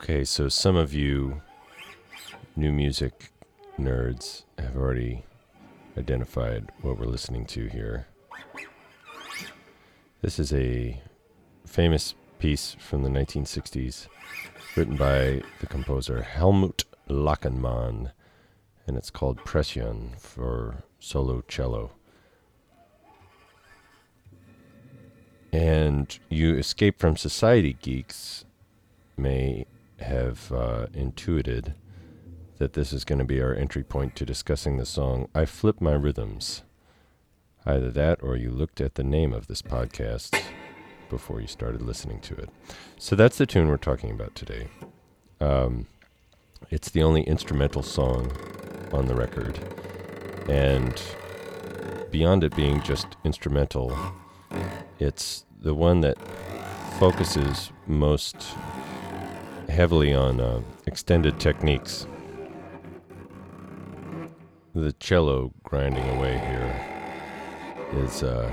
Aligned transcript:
Okay, 0.00 0.24
so 0.24 0.48
some 0.48 0.76
of 0.76 0.94
you 0.94 1.42
new 2.54 2.70
music 2.70 3.32
nerds 3.78 4.44
have 4.56 4.76
already 4.76 5.24
identified 5.98 6.70
what 6.82 6.98
we're 6.98 7.06
listening 7.06 7.44
to 7.46 7.66
here. 7.66 8.06
This 10.22 10.38
is 10.38 10.52
a 10.52 11.02
famous 11.66 12.14
piece 12.38 12.76
from 12.78 13.02
the 13.02 13.08
1960s 13.08 14.06
written 14.76 14.96
by 14.96 15.42
the 15.58 15.66
composer 15.66 16.22
Helmut 16.22 16.84
Lachenmann, 17.08 18.12
and 18.86 18.96
it's 18.96 19.10
called 19.10 19.44
Pression 19.44 20.12
for 20.16 20.84
solo 21.00 21.42
cello. 21.48 21.90
And 25.52 26.16
you 26.28 26.56
escape 26.56 27.00
from 27.00 27.16
society 27.16 27.72
geeks 27.82 28.44
may 29.16 29.66
have 30.00 30.52
uh, 30.52 30.86
intuited 30.92 31.74
that 32.58 32.72
this 32.72 32.92
is 32.92 33.04
going 33.04 33.18
to 33.18 33.24
be 33.24 33.40
our 33.40 33.54
entry 33.54 33.84
point 33.84 34.16
to 34.16 34.26
discussing 34.26 34.76
the 34.76 34.86
song 34.86 35.28
I 35.34 35.44
Flip 35.44 35.80
My 35.80 35.94
Rhythms. 35.94 36.62
Either 37.64 37.90
that 37.90 38.22
or 38.22 38.36
you 38.36 38.50
looked 38.50 38.80
at 38.80 38.94
the 38.94 39.04
name 39.04 39.32
of 39.32 39.46
this 39.46 39.62
podcast 39.62 40.40
before 41.08 41.40
you 41.40 41.46
started 41.46 41.82
listening 41.82 42.20
to 42.20 42.34
it. 42.34 42.50
So 42.98 43.14
that's 43.16 43.38
the 43.38 43.46
tune 43.46 43.68
we're 43.68 43.76
talking 43.76 44.10
about 44.10 44.34
today. 44.34 44.68
Um, 45.40 45.86
it's 46.70 46.90
the 46.90 47.02
only 47.02 47.22
instrumental 47.22 47.82
song 47.82 48.32
on 48.92 49.06
the 49.06 49.14
record. 49.14 49.58
And 50.48 51.00
beyond 52.10 52.44
it 52.44 52.56
being 52.56 52.82
just 52.82 53.06
instrumental, 53.24 53.96
it's 54.98 55.44
the 55.60 55.74
one 55.74 56.00
that 56.00 56.16
focuses 56.98 57.70
most 57.86 58.36
heavily 59.68 60.14
on 60.14 60.40
uh, 60.40 60.60
extended 60.86 61.38
techniques. 61.38 62.06
The 64.74 64.92
cello 64.94 65.52
grinding 65.62 66.08
away 66.10 66.38
here 66.38 68.02
is 68.04 68.22
uh, 68.22 68.50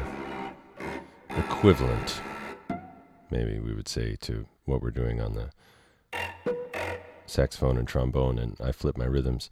equivalent, 1.30 2.21
maybe 3.31 3.59
we 3.59 3.73
would 3.73 3.88
say, 3.88 4.16
to 4.21 4.45
what 4.66 4.81
we're 4.81 4.91
doing 4.91 5.21
on 5.21 5.36
the 5.36 5.49
saxophone 7.25 7.77
and 7.77 7.88
trombone, 7.88 8.39
and 8.39 8.55
I 8.61 8.71
flip 8.71 8.97
my 8.97 9.05
rhythms. 9.05 9.49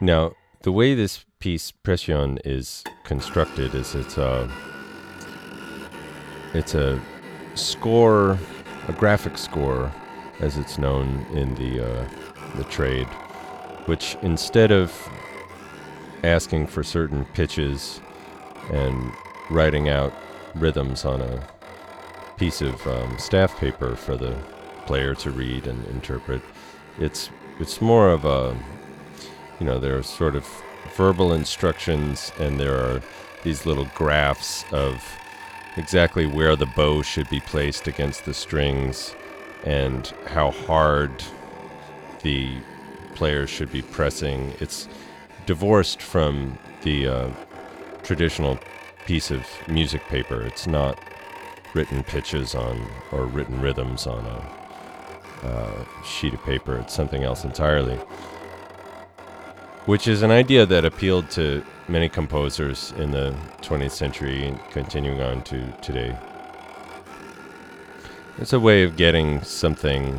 Now, 0.00 0.32
the 0.62 0.72
way 0.72 0.94
this 0.94 1.24
piece 1.38 1.70
Pression 1.70 2.38
is 2.44 2.84
constructed 3.04 3.74
is 3.74 3.94
it's 3.94 4.16
a 4.16 4.50
it's 6.54 6.74
a 6.74 7.00
score, 7.54 8.38
a 8.88 8.92
graphic 8.92 9.36
score 9.36 9.92
as 10.40 10.56
it's 10.56 10.78
known 10.78 11.26
in 11.32 11.54
the 11.54 11.84
uh, 11.84 12.08
the 12.56 12.64
trade, 12.64 13.06
which 13.86 14.16
instead 14.22 14.70
of 14.70 14.92
asking 16.22 16.66
for 16.66 16.82
certain 16.82 17.24
pitches 17.26 18.00
and 18.70 19.12
writing 19.50 19.88
out 19.88 20.12
rhythms 20.54 21.04
on 21.04 21.20
a 21.20 21.46
piece 22.36 22.60
of 22.62 22.84
um, 22.86 23.18
staff 23.18 23.56
paper 23.58 23.94
for 23.94 24.16
the 24.16 24.36
player 24.86 25.14
to 25.14 25.30
read 25.30 25.66
and 25.66 25.84
interpret, 25.88 26.42
it's 26.98 27.30
it's 27.60 27.80
more 27.80 28.10
of 28.10 28.24
a 28.24 28.56
you 29.60 29.66
know 29.66 29.78
there 29.78 29.96
are 29.96 30.02
sort 30.02 30.36
of 30.36 30.46
verbal 30.96 31.32
instructions 31.32 32.32
and 32.38 32.58
there 32.58 32.76
are 32.76 33.02
these 33.42 33.66
little 33.66 33.88
graphs 33.94 34.64
of 34.72 35.02
exactly 35.76 36.26
where 36.26 36.56
the 36.56 36.66
bow 36.66 37.02
should 37.02 37.28
be 37.28 37.40
placed 37.40 37.86
against 37.86 38.24
the 38.24 38.34
strings 38.34 39.14
and 39.64 40.06
how 40.26 40.50
hard 40.50 41.10
the 42.22 42.56
players 43.14 43.50
should 43.50 43.72
be 43.72 43.82
pressing. 43.82 44.52
It's 44.60 44.88
divorced 45.46 46.00
from 46.00 46.58
the 46.82 47.08
uh, 47.08 47.30
traditional 48.02 48.58
piece 49.06 49.30
of 49.30 49.46
music 49.68 50.02
paper. 50.08 50.42
It's 50.42 50.66
not 50.66 50.98
written 51.74 52.04
pitches 52.04 52.54
on 52.54 52.86
or 53.10 53.26
written 53.26 53.60
rhythms 53.60 54.06
on 54.06 54.24
a 54.24 55.46
uh, 55.46 55.84
sheet 56.04 56.34
of 56.34 56.42
paper. 56.44 56.78
It's 56.78 56.94
something 56.94 57.24
else 57.24 57.44
entirely. 57.44 57.96
Which 59.86 60.08
is 60.08 60.22
an 60.22 60.30
idea 60.30 60.64
that 60.64 60.84
appealed 60.84 61.30
to 61.32 61.64
many 61.88 62.08
composers 62.08 62.92
in 62.96 63.10
the 63.10 63.34
20th 63.60 63.90
century 63.90 64.46
and 64.46 64.58
continuing 64.70 65.20
on 65.20 65.42
to 65.44 65.70
today. 65.82 66.16
It's 68.36 68.52
a 68.52 68.58
way 68.58 68.82
of 68.82 68.96
getting 68.96 69.42
something 69.42 70.18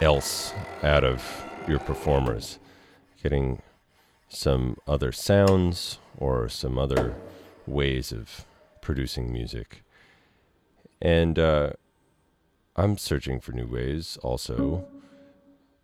else 0.00 0.52
out 0.82 1.04
of 1.04 1.44
your 1.68 1.78
performers, 1.78 2.58
getting 3.22 3.62
some 4.28 4.78
other 4.88 5.12
sounds 5.12 6.00
or 6.18 6.48
some 6.48 6.76
other 6.76 7.14
ways 7.64 8.10
of 8.10 8.46
producing 8.80 9.32
music. 9.32 9.84
And 11.00 11.38
uh, 11.38 11.70
I'm 12.74 12.98
searching 12.98 13.38
for 13.38 13.52
new 13.52 13.68
ways 13.68 14.18
also. 14.24 14.84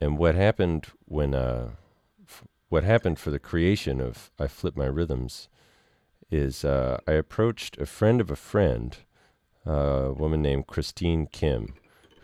And 0.01 0.19
what 0.19 0.35
happened 0.35 0.89
when, 1.05 1.33
uh, 1.33 1.71
f- 2.27 2.43
what 2.71 2.83
happened 2.83 3.21
for 3.21 3.31
the 3.31 3.39
creation 3.39 4.01
of 4.01 4.33
I 4.37 4.49
Flip 4.49 4.77
My 4.77 4.87
Rhythms 4.87 5.49
is 6.29 6.65
uh, 6.65 6.99
I 7.07 7.13
approached 7.13 7.79
a 7.79 7.87
friend 7.87 8.21
of 8.21 8.33
a 8.33 8.37
friend 8.37 8.97
a 9.67 10.13
woman 10.13 10.43
named 10.43 10.67
Christine 10.67 11.27
Kim, 11.27 11.75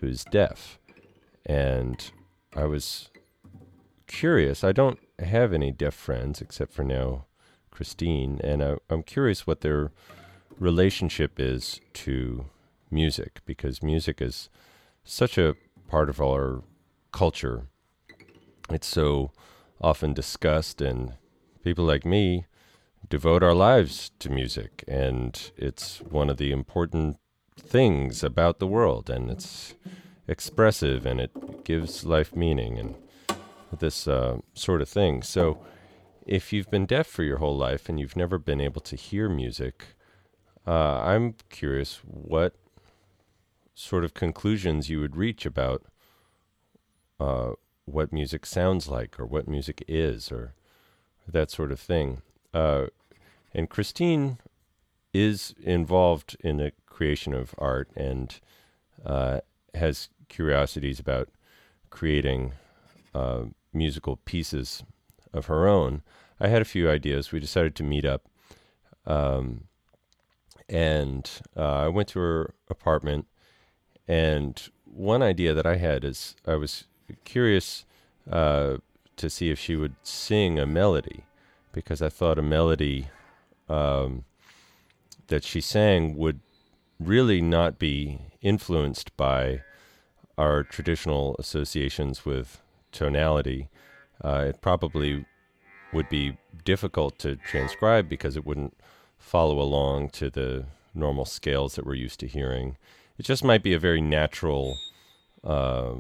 who's 0.01 0.25
deaf. 0.25 0.79
And 1.47 2.11
I 2.55 2.65
was 2.65 3.11
curious. 4.07 4.65
I 4.65 4.73
don't 4.73 4.99
have 5.19 5.53
any 5.53 5.71
deaf 5.71 5.95
friends 5.95 6.41
except 6.41 6.73
for 6.73 6.85
now 6.85 7.27
Christine. 7.71 8.41
And 8.43 8.63
I, 8.63 8.77
I'm 8.91 9.03
curious 9.03 9.47
what 9.47 9.61
their 9.61 9.93
relationship 10.59 11.39
is 11.39 11.81
to 11.95 12.47
music 12.91 13.41
because 13.45 13.83
music 13.83 14.21
is 14.21 14.49
such 15.05 15.39
a 15.39 15.55
part 15.89 16.09
of 16.09 16.21
our 16.21 16.63
culture. 17.13 17.67
It's 18.71 18.87
so 18.87 19.31
often 19.81 20.13
discussed, 20.13 20.81
and 20.81 21.15
people 21.63 21.85
like 21.85 22.05
me 22.05 22.45
devote 23.09 23.43
our 23.43 23.55
lives 23.55 24.11
to 24.19 24.29
music, 24.29 24.85
and 24.87 25.51
it's 25.57 25.99
one 26.01 26.29
of 26.29 26.37
the 26.37 26.53
important 26.53 27.17
things 27.61 28.23
about 28.23 28.59
the 28.59 28.67
world, 28.67 29.11
and 29.11 29.31
it's 29.31 29.75
expressive 30.27 31.07
and 31.07 31.21
it 31.21 31.65
gives 31.65 32.05
life 32.05 32.37
meaning 32.37 32.79
and 32.79 32.95
this 33.79 34.07
uh, 34.07 34.39
sort 34.55 34.83
of 34.83 34.89
thing. 34.89 35.23
So, 35.23 35.59
if 36.27 36.53
you've 36.53 36.71
been 36.71 36.85
deaf 36.85 37.07
for 37.07 37.23
your 37.23 37.39
whole 37.39 37.57
life 37.57 37.89
and 37.89 37.99
you've 37.99 38.17
never 38.17 38.39
been 38.39 38.61
able 38.61 38.83
to 38.83 38.97
hear 38.97 39.31
music, 39.31 39.97
uh, 40.67 41.01
I'm 41.01 41.35
curious 41.49 42.01
what 42.05 42.55
sort 43.75 44.05
of 44.05 44.13
conclusions 44.13 44.91
you 44.91 45.01
would 45.01 45.17
reach 45.17 45.47
about 45.47 45.85
uh, 47.19 47.53
what 47.87 48.13
music 48.13 48.45
sounds 48.45 48.89
like 48.89 49.19
or 49.19 49.25
what 49.25 49.49
music 49.49 49.83
is 49.89 50.31
or 50.31 50.55
that 51.27 51.51
sort 51.51 51.73
of 51.73 51.81
thing. 51.81 52.21
Uh, 52.53 52.87
and 53.55 53.71
Christine 53.71 54.39
is 55.19 55.55
involved 55.63 56.37
in 56.41 56.59
the 56.59 56.73
creation 56.87 57.35
of 57.35 57.55
art 57.59 57.89
and 57.97 58.41
uh, 59.05 59.41
has 59.75 60.09
curiosities 60.29 61.01
about 61.01 61.29
creating 61.91 62.53
uh, 63.15 63.43
musical 63.73 64.17
pieces 64.17 64.85
of 65.33 65.47
her 65.47 65.67
own. 65.67 66.03
I 66.41 66.49
had 66.49 66.63
a 66.63 66.67
few 66.67 66.89
ideas. 66.89 67.33
We 67.33 67.41
decided 67.41 67.75
to 67.77 67.83
meet 67.83 68.05
up. 68.05 68.29
Um, 69.07 69.65
and 70.69 71.29
uh, 71.57 71.87
I 71.87 71.89
went 71.89 72.09
to 72.09 72.21
her 72.21 72.55
apartment. 72.69 73.27
And 74.07 74.61
one 74.85 75.23
idea 75.23 75.55
that 75.55 75.67
I 75.67 75.77
had 75.77 76.05
is 76.05 76.37
I 76.47 76.55
was 76.55 76.85
curious 77.25 77.85
uh, 78.31 78.77
to 79.17 79.31
see 79.31 79.51
if 79.51 79.59
she 79.59 79.77
would 79.77 79.97
sing 80.03 80.59
a 80.59 80.67
melody 80.67 81.25
because 81.73 82.01
I 82.03 82.09
thought 82.09 82.39
a 82.39 82.43
melody 82.43 83.09
um, 83.69 84.25
that 85.29 85.45
she 85.45 85.61
sang 85.61 86.17
would 86.17 86.41
really 86.99 87.41
not 87.41 87.79
be 87.79 88.21
influenced 88.43 89.17
by 89.17 89.63
our 90.37 90.63
traditional 90.63 91.37
associations 91.39 92.25
with 92.25 92.61
tonality. 92.93 93.69
Uh, 94.23 94.47
it 94.49 94.61
probably 94.61 95.25
would 95.93 96.09
be 96.09 96.37
difficult 96.65 97.19
to 97.19 97.37
transcribe 97.37 98.09
because 98.09 98.37
it 98.37 98.45
wouldn't 98.45 98.77
follow 99.19 99.61
along 99.61 100.11
to 100.11 100.31
the 100.31 100.65
normal 100.95 101.25
scales 101.25 101.75
that 101.75 101.87
we're 101.87 101.95
used 101.95 102.21
to 102.21 102.27
hearing. 102.27 102.77
It 103.19 103.25
just 103.25 103.45
might 103.45 103.63
be 103.63 103.75
a 103.75 103.79
very 103.79 104.01
natural 104.01 104.77
uh, 105.45 105.95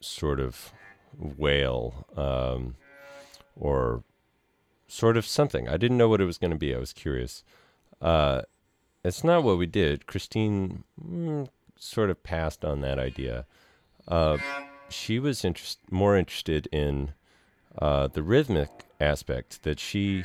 sort 0.00 0.40
of 0.40 0.72
wail 1.18 2.06
um, 2.16 2.76
or 3.56 4.02
sort 4.88 5.16
of 5.16 5.26
something. 5.26 5.68
I 5.68 5.76
didn't 5.76 5.96
know 5.96 6.08
what 6.08 6.20
it 6.20 6.26
was 6.26 6.38
going 6.38 6.50
to 6.50 6.56
be. 6.56 6.74
I 6.74 6.78
was 6.78 6.92
curious. 6.92 7.44
Uh, 8.00 8.42
it's 9.04 9.22
not 9.22 9.44
what 9.44 9.58
we 9.58 9.66
did. 9.66 10.06
Christine 10.06 10.82
mm, 11.00 11.48
sort 11.78 12.10
of 12.10 12.22
passed 12.22 12.64
on 12.64 12.80
that 12.80 12.98
idea. 12.98 13.44
Uh, 14.08 14.38
she 14.88 15.18
was 15.18 15.44
interest, 15.44 15.78
more 15.90 16.16
interested 16.16 16.66
in 16.72 17.12
uh, 17.78 18.08
the 18.08 18.22
rhythmic 18.22 18.70
aspect 19.00 19.62
that 19.62 19.78
she, 19.78 20.24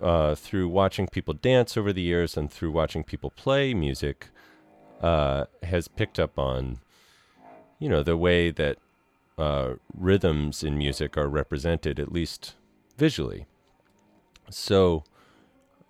uh, 0.00 0.34
through 0.34 0.68
watching 0.68 1.06
people 1.08 1.34
dance 1.34 1.76
over 1.76 1.92
the 1.92 2.02
years 2.02 2.36
and 2.36 2.50
through 2.50 2.70
watching 2.70 3.04
people 3.04 3.30
play 3.30 3.74
music, 3.74 4.28
uh, 5.02 5.44
has 5.62 5.88
picked 5.88 6.18
up 6.18 6.38
on, 6.38 6.78
you 7.78 7.88
know, 7.88 8.02
the 8.02 8.16
way 8.16 8.50
that 8.50 8.78
uh, 9.36 9.74
rhythms 9.94 10.62
in 10.62 10.76
music 10.76 11.16
are 11.16 11.28
represented, 11.28 11.98
at 11.98 12.12
least 12.12 12.54
visually. 12.96 13.46
So, 14.50 15.04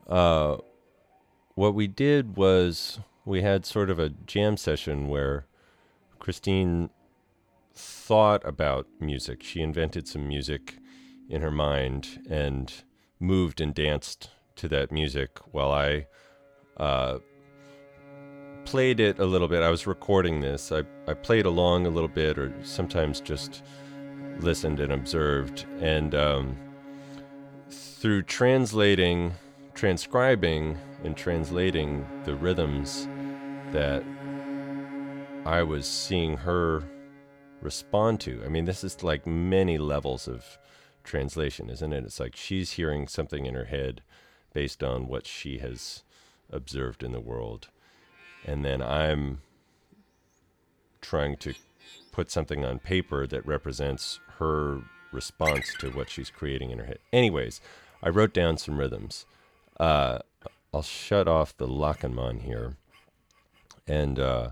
uh, 0.09 0.59
what 1.55 1.75
we 1.75 1.87
did 1.87 2.37
was 2.37 3.01
we 3.25 3.43
had 3.43 3.67
sort 3.67 3.91
of 3.91 3.99
a 3.99 4.11
jam 4.27 4.57
session 4.57 5.09
where 5.09 5.47
Christine 6.19 6.91
thought 7.75 8.47
about 8.47 8.87
music. 8.99 9.43
She 9.43 9.61
invented 9.61 10.09
some 10.09 10.27
music 10.27 10.77
in 11.29 11.43
her 11.43 11.51
mind 11.51 12.27
and 12.29 12.73
moved 13.19 13.61
and 13.61 13.75
danced 13.75 14.31
to 14.57 14.69
that 14.69 14.91
music 14.91 15.39
while 15.53 15.71
I 15.71 16.07
uh, 16.77 17.19
played 18.65 19.01
it 19.01 19.19
a 19.19 19.25
little 19.25 19.49
bit. 19.49 19.63
I 19.63 19.71
was 19.71 19.87
recording 19.87 20.41
this. 20.41 20.73
I, 20.73 20.83
I 21.07 21.15
played 21.15 21.47
along 21.47 21.87
a 21.87 21.91
little 21.91 22.09
bit 22.09 22.39
or 22.39 22.53
sometimes 22.63 23.21
just 23.21 23.63
listened 24.39 24.81
and 24.81 24.93
observed. 24.93 25.67
And 25.81 26.15
um, 26.15 26.57
through 27.71 28.23
translating, 28.23 29.33
transcribing, 29.75 30.79
and 31.05 31.17
translating 31.17 32.07
the 32.25 32.35
rhythms 32.35 33.09
that 33.73 34.03
I 35.47 35.63
was 35.63 35.87
seeing 35.87 36.39
her 36.39 36.85
respond 37.63 38.21
to. 38.21 38.43
I 38.45 38.49
mean, 38.49 38.65
this 38.65 38.85
is 38.85 39.03
like 39.03 39.27
many 39.27 39.79
levels 39.79 40.29
of 40.29 40.59
translation, 41.05 41.71
isn't 41.71 41.93
it? 41.93 42.05
It's 42.05 42.21
like 42.21 42.37
she's 42.37 42.73
hearing 42.73 43.07
something 43.07 43.47
in 43.47 43.55
her 43.55 43.67
head 43.67 44.03
based 44.53 44.83
on 44.83 45.09
what 45.09 45.27
she 45.27 45.59
has 45.59 46.03
observed 46.51 47.03
in 47.03 47.13
the 47.13 47.21
world. 47.21 47.69
And 48.45 48.65
then 48.65 48.83
I'm 48.83 49.41
trying 51.01 51.37
to 51.39 51.55
put 52.13 52.31
something 52.31 52.65
on 52.65 52.79
paper 52.79 53.27
that 53.27 53.47
represents 53.47 54.21
her 54.39 54.81
response 55.13 55.75
to 55.81 55.91
what 55.91 56.11
she's 56.11 56.31
creating 56.31 56.71
in 56.71 56.79
her 56.79 56.87
head. 56.87 56.99
Anyways, 57.13 57.61
I 58.03 58.09
wrote 58.09 58.33
down 58.33 58.57
some 58.57 58.79
rhythms. 58.79 59.27
Uh, 59.79 60.21
I'll 60.73 60.83
shut 60.83 61.27
off 61.27 61.57
the 61.57 61.67
Lachenmann 61.67 62.43
here 62.43 62.77
and 63.87 64.19
uh, 64.19 64.51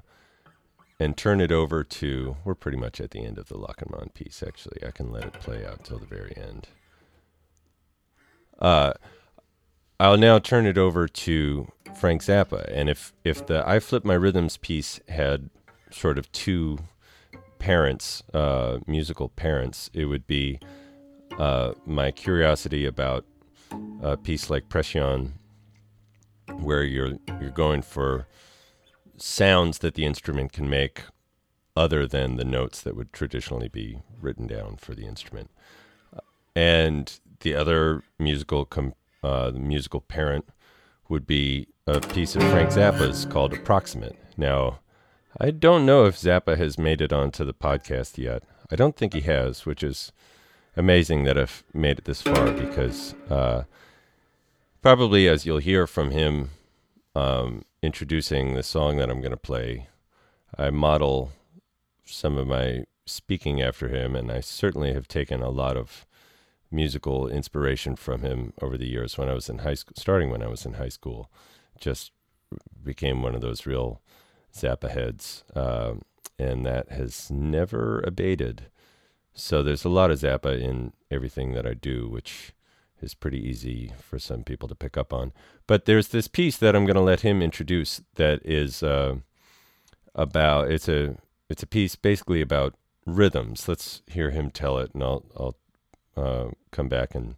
and 0.98 1.16
turn 1.16 1.40
it 1.40 1.52
over 1.52 1.84
to. 1.84 2.36
We're 2.44 2.54
pretty 2.54 2.78
much 2.78 3.00
at 3.00 3.12
the 3.12 3.24
end 3.24 3.38
of 3.38 3.48
the 3.48 3.56
Lachenmann 3.56 4.12
piece. 4.14 4.42
Actually, 4.42 4.86
I 4.86 4.90
can 4.90 5.12
let 5.12 5.24
it 5.24 5.32
play 5.34 5.64
out 5.64 5.84
till 5.84 5.98
the 5.98 6.06
very 6.06 6.36
end. 6.36 6.68
Uh, 8.58 8.94
I'll 10.00 10.16
now 10.16 10.38
turn 10.38 10.66
it 10.66 10.78
over 10.78 11.06
to 11.06 11.72
Frank 11.96 12.22
Zappa, 12.22 12.68
and 12.72 12.88
if 12.88 13.12
if 13.24 13.46
the 13.46 13.66
I 13.68 13.78
Flip 13.78 14.04
My 14.04 14.14
Rhythms 14.14 14.56
piece 14.56 15.00
had 15.08 15.50
sort 15.90 16.18
of 16.18 16.30
two 16.32 16.78
parents, 17.58 18.22
uh, 18.34 18.78
musical 18.86 19.28
parents, 19.28 19.90
it 19.92 20.06
would 20.06 20.26
be 20.26 20.60
uh, 21.38 21.72
my 21.86 22.10
curiosity 22.10 22.84
about 22.84 23.24
a 24.02 24.16
piece 24.16 24.50
like 24.50 24.68
Pression, 24.68 25.34
where 26.60 26.82
you're 26.82 27.18
you're 27.40 27.50
going 27.50 27.82
for 27.82 28.26
sounds 29.16 29.78
that 29.78 29.94
the 29.94 30.04
instrument 30.04 30.52
can 30.52 30.68
make 30.68 31.02
other 31.76 32.06
than 32.06 32.36
the 32.36 32.44
notes 32.44 32.80
that 32.82 32.96
would 32.96 33.12
traditionally 33.12 33.68
be 33.68 34.00
written 34.20 34.46
down 34.46 34.76
for 34.76 34.94
the 34.94 35.06
instrument. 35.06 35.50
And 36.54 37.18
the 37.40 37.54
other 37.54 38.02
musical 38.18 38.64
com- 38.64 38.94
uh, 39.22 39.50
the 39.50 39.60
musical 39.60 40.00
parent 40.00 40.48
would 41.08 41.26
be 41.26 41.68
a 41.86 42.00
piece 42.00 42.36
of 42.36 42.42
Frank 42.44 42.70
Zappa's 42.70 43.24
called 43.24 43.52
Approximate. 43.52 44.16
Now, 44.36 44.80
I 45.40 45.50
don't 45.50 45.86
know 45.86 46.04
if 46.04 46.16
Zappa 46.16 46.56
has 46.58 46.78
made 46.78 47.00
it 47.00 47.12
onto 47.12 47.44
the 47.44 47.54
podcast 47.54 48.18
yet. 48.18 48.42
I 48.70 48.76
don't 48.76 48.96
think 48.96 49.14
he 49.14 49.20
has, 49.22 49.64
which 49.64 49.82
is 49.82 50.12
amazing 50.76 51.24
that 51.24 51.38
I've 51.38 51.64
made 51.72 51.98
it 51.98 52.04
this 52.04 52.22
far 52.22 52.50
because 52.52 53.14
uh, 53.30 53.62
probably 54.82 55.28
as 55.28 55.44
you'll 55.44 55.58
hear 55.58 55.86
from 55.86 56.10
him 56.10 56.50
um, 57.14 57.64
introducing 57.82 58.54
the 58.54 58.62
song 58.62 58.96
that 58.96 59.10
I'm 59.10 59.20
going 59.20 59.32
to 59.32 59.36
play, 59.36 59.88
I 60.56 60.70
model 60.70 61.32
some 62.04 62.38
of 62.38 62.46
my 62.46 62.84
speaking 63.06 63.60
after 63.60 63.88
him, 63.88 64.14
and 64.14 64.30
I 64.30 64.40
certainly 64.40 64.92
have 64.92 65.08
taken 65.08 65.42
a 65.42 65.50
lot 65.50 65.76
of 65.76 66.06
musical 66.70 67.28
inspiration 67.28 67.96
from 67.96 68.22
him 68.22 68.52
over 68.60 68.76
the 68.76 68.88
years. 68.88 69.16
When 69.16 69.28
I 69.28 69.34
was 69.34 69.48
in 69.48 69.58
high 69.58 69.74
school, 69.74 69.94
starting 69.96 70.30
when 70.30 70.42
I 70.42 70.48
was 70.48 70.66
in 70.66 70.74
high 70.74 70.90
school, 70.90 71.30
just 71.80 72.12
became 72.82 73.22
one 73.22 73.34
of 73.34 73.40
those 73.40 73.66
real 73.66 74.00
Zappa 74.54 74.90
heads, 74.90 75.44
uh, 75.54 75.94
and 76.38 76.64
that 76.66 76.90
has 76.90 77.30
never 77.30 78.00
abated. 78.00 78.66
So 79.34 79.62
there's 79.62 79.84
a 79.84 79.90
lot 79.90 80.10
of 80.10 80.20
Zappa 80.20 80.60
in 80.60 80.92
everything 81.10 81.52
that 81.52 81.66
I 81.66 81.74
do, 81.74 82.08
which 82.08 82.52
is 83.00 83.14
pretty 83.14 83.38
easy 83.38 83.92
for 84.00 84.18
some 84.18 84.42
people 84.42 84.68
to 84.68 84.74
pick 84.74 84.96
up 84.96 85.12
on. 85.12 85.32
But 85.66 85.84
there's 85.84 86.08
this 86.08 86.28
piece 86.28 86.56
that 86.58 86.74
I'm 86.74 86.84
going 86.84 86.96
to 86.96 87.00
let 87.00 87.20
him 87.20 87.42
introduce 87.42 88.00
that 88.16 88.40
is 88.44 88.82
uh, 88.82 89.16
about 90.14 90.70
it's 90.70 90.88
a 90.88 91.16
it's 91.48 91.62
a 91.62 91.66
piece 91.66 91.96
basically 91.96 92.40
about 92.40 92.74
rhythms. 93.06 93.68
Let's 93.68 94.02
hear 94.06 94.30
him 94.30 94.50
tell 94.50 94.78
it, 94.78 94.92
and 94.94 95.02
I'll 95.02 95.24
I'll 95.36 95.56
uh, 96.16 96.50
come 96.70 96.88
back 96.88 97.14
and 97.14 97.36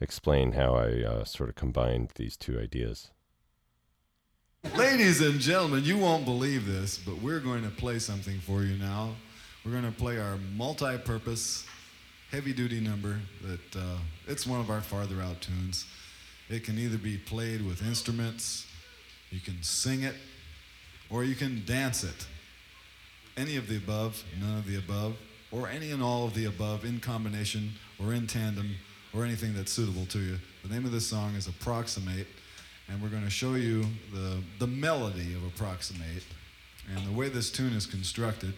explain 0.00 0.52
how 0.52 0.74
I 0.74 1.02
uh, 1.02 1.24
sort 1.24 1.48
of 1.48 1.54
combined 1.54 2.12
these 2.14 2.36
two 2.36 2.58
ideas. 2.58 3.10
Ladies 4.76 5.22
and 5.22 5.40
gentlemen, 5.40 5.84
you 5.84 5.96
won't 5.96 6.24
believe 6.26 6.66
this, 6.66 6.98
but 6.98 7.20
we're 7.22 7.40
going 7.40 7.62
to 7.62 7.70
play 7.70 7.98
something 7.98 8.38
for 8.40 8.62
you 8.62 8.76
now. 8.76 9.14
We're 9.64 9.72
going 9.72 9.84
to 9.84 9.98
play 9.98 10.18
our 10.18 10.36
multi-purpose 10.54 11.66
heavy 12.30 12.52
duty 12.52 12.78
number 12.78 13.18
that 13.42 13.76
uh, 13.76 13.96
it's 14.28 14.46
one 14.46 14.60
of 14.60 14.70
our 14.70 14.80
farther 14.80 15.20
out 15.20 15.40
tunes. 15.40 15.84
It 16.48 16.64
can 16.64 16.78
either 16.78 16.98
be 16.98 17.16
played 17.16 17.66
with 17.66 17.82
instruments, 17.82 18.66
you 19.30 19.40
can 19.40 19.62
sing 19.62 20.02
it, 20.04 20.14
or 21.10 21.24
you 21.24 21.34
can 21.34 21.64
dance 21.66 22.04
it. 22.04 22.26
Any 23.36 23.56
of 23.56 23.68
the 23.68 23.76
above, 23.76 24.22
none 24.40 24.58
of 24.58 24.66
the 24.66 24.78
above, 24.78 25.16
or 25.50 25.68
any 25.68 25.90
and 25.90 26.02
all 26.02 26.24
of 26.24 26.34
the 26.34 26.44
above 26.44 26.84
in 26.84 27.00
combination 27.00 27.72
or 27.98 28.12
in 28.12 28.26
tandem 28.26 28.76
or 29.12 29.24
anything 29.24 29.54
that's 29.54 29.72
suitable 29.72 30.06
to 30.06 30.20
you. 30.20 30.38
The 30.62 30.72
name 30.72 30.84
of 30.84 30.92
this 30.92 31.06
song 31.06 31.34
is 31.34 31.48
Approximate, 31.48 32.28
and 32.88 33.02
we're 33.02 33.08
going 33.08 33.24
to 33.24 33.30
show 33.30 33.54
you 33.54 33.84
the, 34.12 34.40
the 34.60 34.68
melody 34.68 35.34
of 35.34 35.44
Approximate. 35.44 36.24
And 36.94 37.06
the 37.06 37.12
way 37.12 37.28
this 37.28 37.50
tune 37.50 37.72
is 37.72 37.86
constructed 37.86 38.54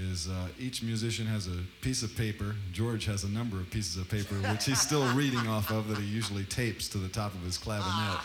is 0.00 0.28
uh, 0.28 0.48
each 0.58 0.82
musician 0.82 1.26
has 1.26 1.46
a 1.46 1.58
piece 1.82 2.02
of 2.02 2.16
paper. 2.16 2.56
George 2.72 3.04
has 3.04 3.24
a 3.24 3.28
number 3.28 3.58
of 3.58 3.70
pieces 3.70 3.96
of 3.96 4.08
paper, 4.08 4.34
which 4.50 4.64
he's 4.64 4.80
still 4.80 5.06
reading 5.14 5.46
off 5.46 5.70
of 5.70 5.88
that 5.88 5.98
he 5.98 6.06
usually 6.06 6.44
tapes 6.44 6.88
to 6.88 6.98
the 6.98 7.08
top 7.08 7.34
of 7.34 7.42
his 7.42 7.58
clavinet. 7.58 8.20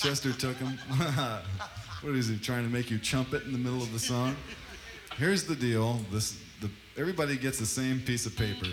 Chester 0.00 0.32
took 0.32 0.56
him. 0.56 0.78
what 2.02 2.14
is 2.14 2.28
he 2.28 2.38
trying 2.38 2.64
to 2.64 2.70
make 2.70 2.90
you 2.90 2.98
chump 2.98 3.34
it 3.34 3.42
in 3.44 3.52
the 3.52 3.58
middle 3.58 3.82
of 3.82 3.92
the 3.92 3.98
song? 3.98 4.36
Here's 5.16 5.44
the 5.44 5.56
deal. 5.56 6.00
This, 6.12 6.38
the, 6.60 6.70
everybody 6.96 7.36
gets 7.36 7.58
the 7.58 7.66
same 7.66 8.00
piece 8.00 8.24
of 8.24 8.36
paper, 8.36 8.68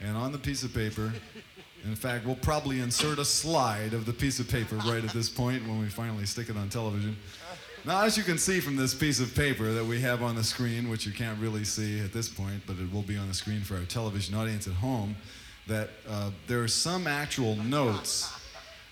and 0.00 0.16
on 0.16 0.32
the 0.32 0.38
piece 0.38 0.64
of 0.64 0.74
paper, 0.74 1.12
in 1.84 1.94
fact, 1.94 2.26
we'll 2.26 2.36
probably 2.36 2.80
insert 2.80 3.18
a 3.18 3.24
slide 3.24 3.94
of 3.94 4.04
the 4.04 4.12
piece 4.12 4.40
of 4.40 4.48
paper 4.48 4.76
right 4.76 5.04
at 5.04 5.10
this 5.10 5.28
point 5.28 5.62
when 5.66 5.78
we 5.80 5.86
finally 5.86 6.26
stick 6.26 6.50
it 6.50 6.56
on 6.56 6.68
television. 6.68 7.16
Now, 7.84 8.02
as 8.02 8.18
you 8.18 8.24
can 8.24 8.38
see 8.38 8.60
from 8.60 8.76
this 8.76 8.92
piece 8.92 9.20
of 9.20 9.34
paper 9.34 9.72
that 9.72 9.84
we 9.84 10.00
have 10.00 10.22
on 10.22 10.34
the 10.34 10.44
screen, 10.44 10.90
which 10.90 11.06
you 11.06 11.12
can't 11.12 11.38
really 11.40 11.64
see 11.64 12.00
at 12.00 12.12
this 12.12 12.28
point, 12.28 12.62
but 12.66 12.76
it 12.78 12.92
will 12.92 13.02
be 13.02 13.16
on 13.16 13.28
the 13.28 13.34
screen 13.34 13.60
for 13.60 13.76
our 13.76 13.84
television 13.84 14.34
audience 14.34 14.66
at 14.66 14.74
home, 14.74 15.16
that 15.68 15.90
uh, 16.08 16.30
there 16.48 16.62
are 16.62 16.68
some 16.68 17.06
actual 17.06 17.56
notes, 17.56 18.32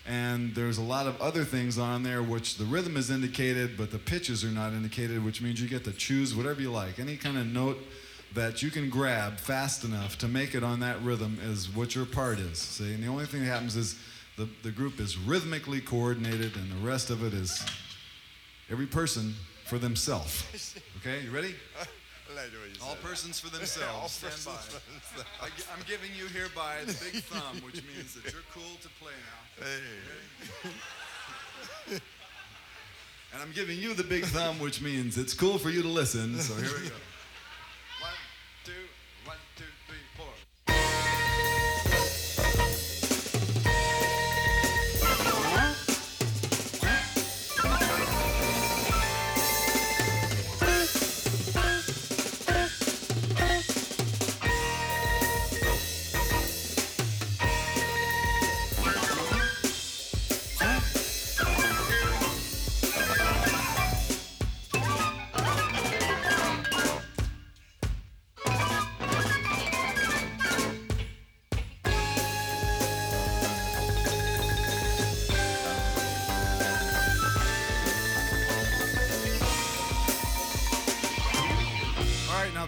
and 0.07 0.55
there's 0.55 0.77
a 0.77 0.81
lot 0.83 1.05
of 1.05 1.19
other 1.21 1.43
things 1.43 1.77
on 1.77 2.01
there 2.01 2.23
which 2.23 2.57
the 2.57 2.63
rhythm 2.65 2.95
is 2.95 3.11
indicated, 3.11 3.77
but 3.77 3.91
the 3.91 3.99
pitches 3.99 4.43
are 4.43 4.51
not 4.51 4.71
indicated, 4.71 5.23
which 5.23 5.41
means 5.41 5.61
you 5.61 5.67
get 5.67 5.83
to 5.83 5.91
choose 5.91 6.33
whatever 6.33 6.61
you 6.61 6.71
like. 6.71 6.97
Any 6.97 7.17
kind 7.17 7.37
of 7.37 7.45
note 7.45 7.77
that 8.33 8.63
you 8.63 8.71
can 8.71 8.89
grab 8.89 9.37
fast 9.37 9.83
enough 9.83 10.17
to 10.19 10.27
make 10.27 10.55
it 10.55 10.63
on 10.63 10.79
that 10.79 11.01
rhythm 11.01 11.37
is 11.43 11.69
what 11.69 11.93
your 11.93 12.05
part 12.05 12.39
is. 12.39 12.57
See, 12.57 12.93
and 12.93 13.03
the 13.03 13.07
only 13.07 13.25
thing 13.25 13.41
that 13.41 13.47
happens 13.47 13.75
is 13.75 13.99
the, 14.37 14.47
the 14.63 14.71
group 14.71 14.99
is 14.99 15.17
rhythmically 15.17 15.81
coordinated, 15.81 16.55
and 16.55 16.71
the 16.71 16.87
rest 16.87 17.09
of 17.09 17.23
it 17.23 17.33
is 17.33 17.63
Every 18.69 18.85
person 18.85 19.33
for 19.65 19.77
themselves. 19.77 20.75
Okay, 20.97 21.23
you 21.23 21.31
ready? 21.31 21.55
All 22.83 22.95
persons 22.97 23.39
for 23.39 23.49
themselves. 23.57 24.13
Stand 24.13 24.35
by. 24.45 25.45
I, 25.45 25.47
am 25.73 25.83
giving 25.87 26.11
you 26.17 26.27
hereby 26.27 26.79
the 26.85 26.93
big 27.11 27.23
thumb, 27.31 27.61
which 27.63 27.81
means 27.83 28.13
that 28.15 28.31
you're 28.31 28.43
cool 28.53 28.75
to 28.81 28.89
play 29.01 29.13
now. 29.13 29.65
Hey. 31.89 32.01
and 33.33 33.41
I'm 33.41 33.51
giving 33.53 33.77
you 33.77 33.93
the 33.93 34.03
big 34.03 34.25
thumb, 34.25 34.59
which 34.59 34.81
means 34.81 35.17
it's 35.17 35.33
cool 35.33 35.57
for 35.57 35.69
you 35.69 35.81
to 35.81 35.87
listen. 35.87 36.37
So 36.39 36.53
here 36.55 36.65
we 36.81 36.89
go. 36.89 36.95
One, 39.25 39.37
two. 39.55 39.63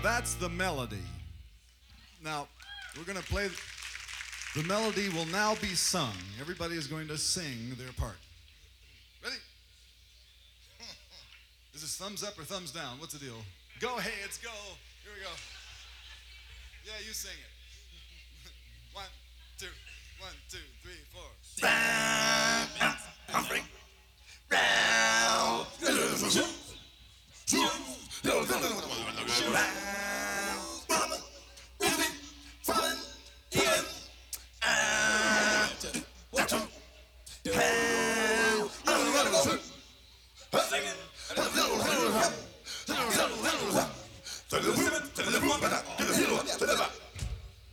That's 0.02 0.34
the 0.36 0.50
melody. 0.50 0.98
Now, 2.24 2.48
we're 2.98 3.04
going 3.04 3.18
to 3.18 3.24
play. 3.24 3.50
The 4.56 4.64
melody 4.64 5.10
will 5.10 5.26
now 5.28 5.56
be 5.62 5.68
sung. 5.68 6.14
Everybody 6.42 6.76
is 6.76 6.88
going 6.88 7.08
to 7.08 7.18
sing 7.18 7.76
their 7.78 7.92
part. 7.94 8.18
Ready? 9.24 9.36
Is 11.74 11.82
this 11.82 11.96
thumbs 11.98 12.24
up 12.24 12.38
or 12.38 12.44
thumbs 12.44 12.72
down? 12.72 13.00
What's 13.00 13.14
the 13.14 13.20
deal? 13.20 13.36
Go, 13.80 13.98
hey, 13.98 14.12
it's 14.26 14.38
go. 14.38 14.50
Here 15.04 15.14
we 15.16 15.22
go. 15.24 15.30
Yeah, 16.86 16.94
you 17.06 17.14
sing 17.14 17.32
it. 17.32 18.52
one, 18.94 19.06
two, 19.58 19.68
one, 20.20 20.34
two, 20.50 20.58
three, 20.84 21.00
four. 21.14 21.70
Humphrey. 23.30 23.62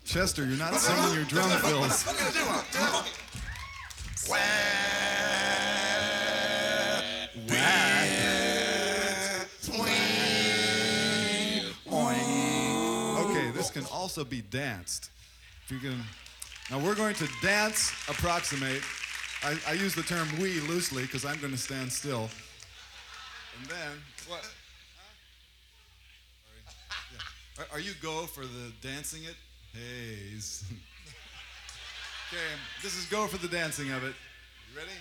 Chester, 0.05 0.47
you're 0.47 0.57
not 0.57 0.75
singing 0.77 1.15
your 1.15 1.25
drum 1.25 1.51
fills. 1.61 2.05
Also 14.17 14.29
be 14.29 14.41
danced. 14.41 15.11
If 15.65 15.73
you 15.73 15.79
can. 15.79 16.01
Now 16.71 16.79
we're 16.79 16.95
going 16.95 17.15
to 17.17 17.29
dance 17.43 17.93
approximate. 18.09 18.83
I, 19.43 19.59
I 19.69 19.73
use 19.75 19.95
the 19.95 20.03
term 20.03 20.27
we 20.41 20.61
loosely 20.61 21.03
because 21.03 21.27
I'm 21.27 21.39
going 21.39 21.53
to 21.53 21.59
stand 21.59 21.93
still. 21.93 22.31
And 23.61 23.69
then 23.69 23.91
what? 24.27 24.49
Are, 27.59 27.67
are 27.75 27.81
you 27.81 27.93
go 28.01 28.25
for 28.25 28.41
the 28.41 28.73
dancing 28.81 29.25
it? 29.25 29.37
Haze. 29.75 30.65
okay, 32.33 32.41
this 32.83 32.97
is 32.97 33.05
go 33.07 33.27
for 33.27 33.37
the 33.37 33.49
dancing 33.49 33.93
of 33.93 34.03
it. 34.03 34.15
You 34.73 34.79
ready? 34.79 34.97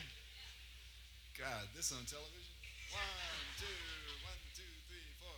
God, 1.39 1.67
this 1.73 1.93
on 1.93 1.99
television? 2.03 2.51
One, 2.91 3.01
two, 3.59 3.65
one, 4.27 4.39
two, 4.55 4.63
three, 4.89 5.07
four. 5.23 5.35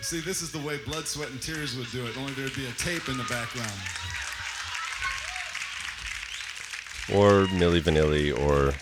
See, 0.00 0.20
this 0.20 0.42
is 0.42 0.52
the 0.52 0.58
way 0.58 0.78
Blood, 0.84 1.06
Sweat, 1.06 1.30
and 1.30 1.40
Tears 1.40 1.76
would 1.76 1.90
do 1.90 2.06
it, 2.06 2.16
only 2.18 2.32
there'd 2.34 2.54
be 2.54 2.66
a 2.66 2.72
tape 2.72 3.08
in 3.08 3.16
the 3.16 3.24
background. 3.24 3.72
Or 7.12 7.46
Milli 7.58 7.80
Vanilli 7.80 8.32
or 8.32 8.74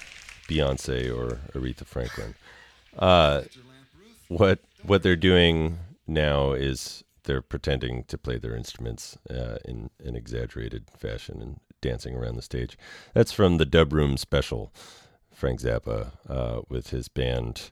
Beyonce 0.48 1.14
or 1.14 1.40
Aretha 1.58 1.84
Franklin. 1.84 2.34
Uh, 2.98 3.42
what 4.28 4.60
what 4.82 5.02
they're 5.02 5.16
doing 5.16 5.78
now 6.06 6.52
is 6.52 7.04
they're 7.24 7.42
pretending 7.42 8.04
to 8.04 8.18
play 8.18 8.38
their 8.38 8.56
instruments 8.56 9.16
uh, 9.30 9.56
in 9.64 9.90
an 10.04 10.16
exaggerated 10.16 10.84
fashion 10.96 11.40
and 11.40 11.60
dancing 11.80 12.14
around 12.14 12.36
the 12.36 12.42
stage. 12.42 12.76
That's 13.14 13.32
from 13.32 13.58
the 13.58 13.66
Dub 13.66 13.92
Room 13.92 14.16
special, 14.16 14.72
Frank 15.32 15.60
Zappa 15.60 16.12
uh, 16.28 16.62
with 16.68 16.90
his 16.90 17.08
band 17.08 17.70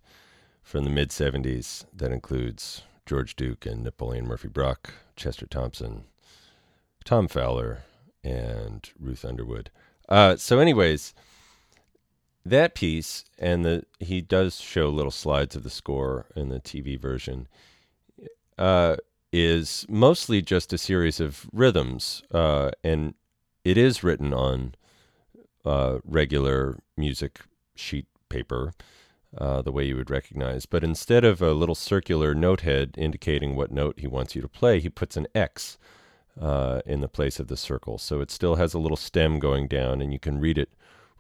from 0.63 0.85
the 0.85 0.91
mid 0.91 1.11
70s 1.11 1.85
that 1.95 2.13
includes 2.13 2.83
George 3.11 3.35
Duke 3.35 3.67
and 3.67 3.83
Napoleon 3.83 4.25
Murphy 4.25 4.47
Brock, 4.47 4.93
Chester 5.17 5.45
Thompson, 5.45 6.05
Tom 7.05 7.27
Fowler, 7.27 7.81
and 8.23 8.89
Ruth 9.01 9.25
Underwood. 9.25 9.69
Uh, 10.09 10.37
so, 10.37 10.61
anyways, 10.61 11.13
that 12.47 12.77
piece 12.77 13.25
and 13.37 13.65
the 13.65 13.85
he 13.99 14.21
does 14.21 14.61
show 14.61 14.89
little 14.89 15.11
slides 15.11 15.57
of 15.57 15.65
the 15.65 15.71
score 15.71 16.27
in 16.37 16.51
the 16.51 16.61
TV 16.61 16.97
version 16.97 17.49
uh, 18.57 18.95
is 19.33 19.85
mostly 19.89 20.41
just 20.41 20.73
a 20.73 20.79
series 20.79 21.19
of 21.19 21.51
rhythms, 21.53 22.23
uh, 22.31 22.71
and 22.85 23.15
it 23.65 23.77
is 23.77 24.05
written 24.05 24.33
on 24.33 24.77
uh, 25.65 25.99
regular 26.05 26.79
music 26.97 27.41
sheet 27.75 28.07
paper. 28.29 28.73
Uh, 29.39 29.63
the 29.63 29.71
way 29.71 29.85
you 29.85 29.95
would 29.95 30.11
recognize, 30.11 30.67
but 30.67 30.83
instead 30.83 31.25
of 31.25 31.41
a 31.41 31.53
little 31.53 31.77
circular 31.77 32.35
note 32.35 32.63
head 32.63 32.97
indicating 32.99 33.55
what 33.55 33.71
note 33.71 34.01
he 34.01 34.09
wants 34.09 34.35
you 34.35 34.43
to 34.43 34.49
play, 34.49 34.81
he 34.81 34.89
puts 34.89 35.17
an 35.17 35.29
X 35.37 35.79
uh, 36.41 36.81
in 36.85 37.01
the 37.01 37.09
place 37.09 37.39
of 37.39 37.47
the 37.47 37.57
circle. 37.57 37.97
So 37.97 38.21
it 38.21 38.33
still 38.33 38.57
has 38.57 38.75
a 38.75 38.79
little 38.79 38.97
stem 38.97 39.39
going 39.39 39.69
down, 39.69 40.03
and 40.03 40.13
you 40.13 40.19
can 40.19 40.41
read 40.41 40.59
it 40.59 40.71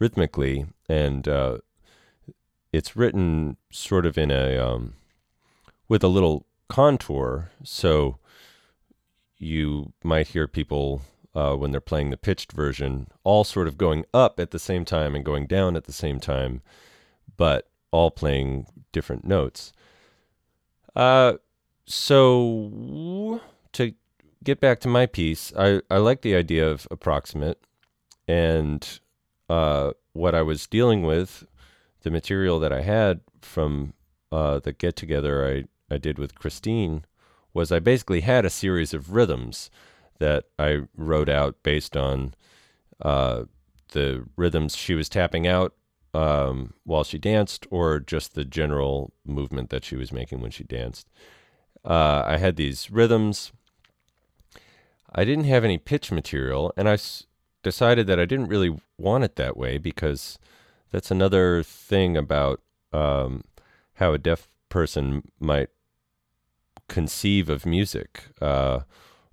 rhythmically, 0.00 0.66
and 0.88 1.28
uh, 1.28 1.58
it's 2.72 2.96
written 2.96 3.56
sort 3.70 4.04
of 4.04 4.18
in 4.18 4.32
a 4.32 4.58
um, 4.58 4.94
with 5.88 6.02
a 6.02 6.08
little 6.08 6.46
contour. 6.68 7.50
So 7.62 8.18
you 9.38 9.92
might 10.02 10.28
hear 10.28 10.48
people 10.48 11.02
uh, 11.34 11.54
when 11.54 11.70
they're 11.70 11.80
playing 11.80 12.10
the 12.10 12.16
pitched 12.16 12.50
version, 12.50 13.06
all 13.22 13.44
sort 13.44 13.68
of 13.68 13.78
going 13.78 14.04
up 14.12 14.40
at 14.40 14.50
the 14.50 14.58
same 14.58 14.84
time 14.84 15.14
and 15.14 15.24
going 15.24 15.46
down 15.46 15.76
at 15.76 15.84
the 15.84 15.92
same 15.92 16.18
time, 16.18 16.60
but 17.36 17.68
all 17.90 18.10
playing 18.10 18.66
different 18.92 19.24
notes. 19.24 19.72
Uh, 20.94 21.34
so 21.84 23.40
to 23.72 23.94
get 24.42 24.60
back 24.60 24.80
to 24.80 24.88
my 24.88 25.06
piece, 25.06 25.52
I, 25.56 25.80
I 25.90 25.98
like 25.98 26.22
the 26.22 26.34
idea 26.34 26.68
of 26.68 26.86
approximate, 26.90 27.62
and 28.26 29.00
uh, 29.48 29.92
what 30.12 30.34
I 30.34 30.42
was 30.42 30.66
dealing 30.66 31.02
with, 31.02 31.46
the 32.02 32.10
material 32.10 32.58
that 32.60 32.72
I 32.72 32.82
had 32.82 33.20
from 33.40 33.94
uh, 34.32 34.60
the 34.60 34.72
get 34.72 34.96
together 34.96 35.46
I, 35.90 35.94
I 35.94 35.98
did 35.98 36.18
with 36.18 36.34
Christine, 36.34 37.04
was 37.52 37.72
I 37.72 37.80
basically 37.80 38.20
had 38.20 38.44
a 38.44 38.50
series 38.50 38.94
of 38.94 39.12
rhythms 39.12 39.70
that 40.18 40.44
I 40.58 40.82
wrote 40.96 41.28
out 41.28 41.62
based 41.62 41.96
on 41.96 42.34
uh, 43.02 43.44
the 43.92 44.24
rhythms 44.36 44.76
she 44.76 44.94
was 44.94 45.08
tapping 45.08 45.46
out 45.46 45.74
um, 46.14 46.74
while 46.84 47.04
she 47.04 47.18
danced, 47.18 47.66
or 47.70 48.00
just 48.00 48.34
the 48.34 48.44
general 48.44 49.12
movement 49.24 49.70
that 49.70 49.84
she 49.84 49.96
was 49.96 50.12
making 50.12 50.40
when 50.40 50.50
she 50.50 50.64
danced. 50.64 51.08
Uh, 51.84 52.22
I 52.26 52.36
had 52.36 52.56
these 52.56 52.90
rhythms. 52.90 53.52
I 55.14 55.24
didn't 55.24 55.44
have 55.44 55.64
any 55.64 55.78
pitch 55.78 56.12
material, 56.12 56.72
and 56.76 56.88
I 56.88 56.94
s- 56.94 57.26
decided 57.62 58.06
that 58.06 58.20
I 58.20 58.24
didn't 58.24 58.48
really 58.48 58.80
want 58.98 59.24
it 59.24 59.36
that 59.36 59.56
way 59.56 59.78
because 59.78 60.38
that's 60.92 61.10
another 61.10 61.62
thing 61.62 62.16
about 62.16 62.60
um, 62.92 63.44
how 63.94 64.12
a 64.12 64.18
deaf 64.18 64.48
person 64.68 65.30
might 65.38 65.68
conceive 66.88 67.48
of 67.48 67.64
music, 67.66 68.24
uh, 68.40 68.80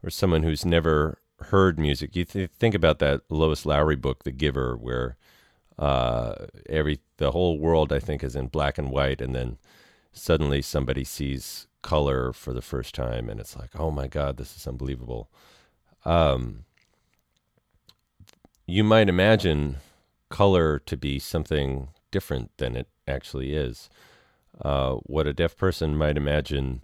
or 0.04 0.10
someone 0.10 0.44
who's 0.44 0.66
never 0.66 1.20
heard 1.40 1.80
music. 1.80 2.16
You 2.16 2.26
th- 2.26 2.52
think 2.58 2.76
about 2.76 3.00
that 3.00 3.22
Lois 3.30 3.66
Lowry 3.66 3.96
book, 3.96 4.24
The 4.24 4.32
Giver, 4.32 4.76
where 4.76 5.18
uh, 5.78 6.34
every 6.70 7.00
the 7.18 7.32
whole 7.32 7.60
world 7.60 7.94
I 7.94 8.00
think 8.00 8.24
is 8.24 8.36
in 8.36 8.48
black 8.48 8.78
and 8.78 8.90
white, 8.92 9.22
and 9.22 9.36
then 9.36 9.58
suddenly 10.12 10.62
somebody 10.62 11.04
sees 11.04 11.68
color 11.82 12.34
for 12.34 12.54
the 12.54 12.62
first 12.62 12.96
time, 12.96 13.30
and 13.30 13.40
it's 13.40 13.56
like, 13.56 13.72
oh 13.80 13.92
my 13.92 14.08
god, 14.08 14.38
this 14.38 14.56
is 14.56 14.68
unbelievable. 14.68 15.30
Um, 16.06 16.66
you 18.66 18.84
might 18.84 19.10
imagine 19.10 19.78
color 20.30 20.80
to 20.80 20.98
be 20.98 21.20
something 21.20 21.90
different 22.12 22.52
than 22.58 22.76
it 22.76 22.88
actually 23.08 23.54
is. 23.54 23.90
Uh, 24.60 24.96
what 25.04 25.28
a 25.28 25.34
deaf 25.34 25.56
person 25.56 25.96
might 25.96 26.18
imagine 26.18 26.84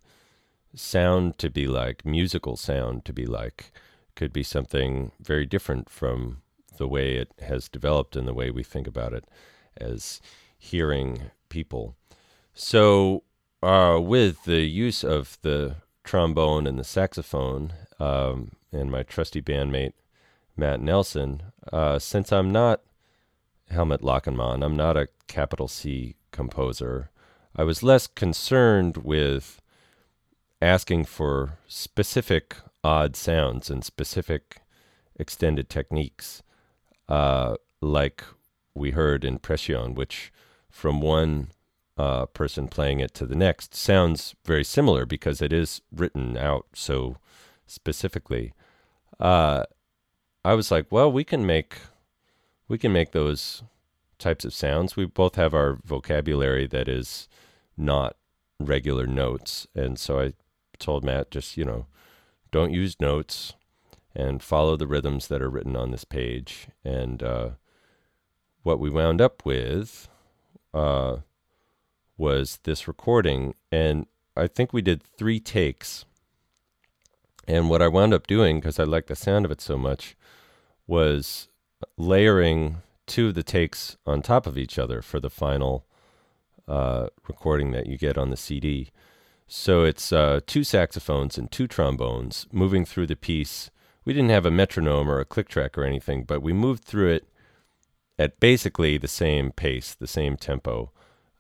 sound 0.76 1.38
to 1.40 1.50
be 1.50 1.68
like, 1.68 2.06
musical 2.06 2.56
sound 2.56 3.04
to 3.06 3.14
be 3.14 3.26
like, 3.26 3.72
could 4.16 4.32
be 4.32 4.44
something 4.44 5.12
very 5.20 5.46
different 5.46 5.90
from 5.90 6.43
the 6.78 6.88
way 6.88 7.16
it 7.16 7.32
has 7.40 7.70
developed 7.70 8.16
and 8.16 8.28
the 8.28 8.34
way 8.34 8.50
we 8.52 8.64
think 8.64 8.88
about 8.88 9.14
it 9.14 9.26
as 9.78 10.22
hearing 10.58 11.32
people. 11.50 11.96
So, 12.54 13.24
uh, 13.62 14.00
with 14.02 14.44
the 14.46 14.62
use 14.62 15.04
of 15.04 15.38
the 15.42 15.78
trombone 16.04 16.68
and 16.68 16.78
the 16.78 16.84
saxophone, 16.84 17.74
um, 18.00 18.52
and 18.72 18.92
my 18.92 19.04
trusty 19.04 19.42
bandmate 19.42 19.94
Matt 20.56 20.82
Nelson, 20.82 21.42
uh, 21.72 22.00
since 22.00 22.32
I'm 22.32 22.52
not 22.52 22.82
Helmut 23.70 24.02
Lachenmann, 24.02 24.64
I'm 24.64 24.76
not 24.76 24.98
a 24.98 25.08
capital 25.28 25.68
C 25.68 26.16
composer, 26.32 27.10
I 27.56 27.64
was 27.64 27.84
less 27.84 28.08
concerned 28.08 28.98
with 28.98 29.62
asking 30.62 31.06
for 31.06 31.60
specific 31.68 32.56
odd 32.84 33.16
sounds 33.16 33.70
and 33.70 33.84
specific 33.84 34.62
extended 35.16 35.70
techniques, 35.70 36.42
uh, 37.10 37.56
like 37.82 38.24
we 38.76 38.92
heard 38.92 39.24
in 39.24 39.40
Pression, 39.40 39.96
which 39.96 40.32
from 40.70 41.02
one 41.02 41.50
uh, 41.98 42.26
person 42.28 42.68
playing 42.68 43.00
it 43.00 43.14
to 43.14 43.26
the 43.26 43.36
next 43.36 43.76
sounds 43.76 44.36
very 44.46 44.64
similar 44.64 45.06
because 45.06 45.42
it 45.42 45.54
is 45.54 45.82
written 45.96 46.38
out 46.38 46.66
so 46.74 47.18
specifically. 47.68 48.54
Uh, 49.20 49.64
I 50.44 50.54
was 50.56 50.72
like, 50.72 50.88
well, 50.92 51.12
we 51.12 51.24
can 51.24 51.46
make 51.46 51.78
we 52.68 52.78
can 52.78 52.92
make 52.92 53.12
those 53.12 53.64
types 54.18 54.46
of 54.46 54.54
sounds. 54.54 54.96
We 54.96 55.06
both 55.06 55.36
have 55.36 55.54
our 55.54 55.78
vocabulary 55.84 56.66
that 56.68 56.88
is 56.88 57.28
not 57.78 58.16
regular 58.60 59.06
notes, 59.06 59.68
and 59.76 60.00
so 60.00 60.20
I 60.20 60.34
told 60.80 61.04
Matt 61.04 61.32
just 61.32 61.58
you 61.58 61.66
know 61.66 61.86
don't 62.52 62.74
use 62.74 63.00
notes 63.00 63.54
and 64.16 64.44
follow 64.44 64.76
the 64.76 64.88
rhythms 64.88 65.28
that 65.28 65.42
are 65.42 65.50
written 65.50 65.76
on 65.76 65.92
this 65.92 66.04
page. 66.04 66.68
And 66.84 67.24
uh, 67.24 67.50
what 68.62 68.80
we 68.80 68.90
wound 68.90 69.22
up 69.22 69.46
with 69.46 70.08
uh, 70.74 71.18
was 72.18 72.60
this 72.64 72.88
recording, 72.88 73.56
and 73.72 74.06
I 74.36 74.48
think 74.48 74.72
we 74.72 74.82
did 74.82 75.04
three 75.04 75.40
takes. 75.40 76.06
And 77.48 77.70
what 77.70 77.82
I 77.82 77.88
wound 77.88 78.14
up 78.14 78.28
doing, 78.28 78.60
because 78.60 78.80
I 78.80 78.84
liked 78.84 79.08
the 79.08 79.16
sound 79.16 79.46
of 79.46 79.52
it 79.52 79.62
so 79.62 79.78
much, 79.78 80.16
was 80.88 81.50
layering 81.98 82.78
two 83.06 83.30
of 83.30 83.36
the 83.36 83.44
takes 83.44 83.98
on 84.06 84.22
top 84.22 84.48
of 84.48 84.58
each 84.58 84.80
other 84.80 85.02
for 85.02 85.20
the 85.20 85.30
final 85.30 85.86
uh, 86.68 87.08
recording 87.28 87.72
that 87.72 87.88
you 87.88 87.98
get 87.98 88.18
on 88.18 88.30
the 88.30 88.38
CD. 88.38 88.90
So 89.48 89.84
it's 89.84 90.12
uh, 90.12 90.40
two 90.48 90.64
saxophones 90.64 91.38
and 91.38 91.52
two 91.52 91.68
trombones 91.68 92.48
moving 92.52 92.86
through 92.86 93.08
the 93.08 93.16
piece. 93.16 93.70
We 94.06 94.14
didn't 94.14 94.30
have 94.30 94.46
a 94.46 94.52
metronome 94.52 95.10
or 95.10 95.20
a 95.20 95.26
click 95.26 95.48
track 95.48 95.78
or 95.78 95.84
anything, 95.84 96.24
but 96.24 96.42
we 96.42 96.54
moved 96.54 96.84
through 96.84 97.12
it 97.12 97.28
at 98.20 98.40
basically 98.40 98.98
the 98.98 99.08
same 99.08 99.52
pace, 99.52 99.96
the 99.96 100.08
same 100.08 100.38
tempo. 100.38 100.92